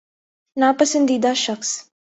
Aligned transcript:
نا 0.57 0.71
پسندیدہ 0.79 1.33
شخص 1.35 1.83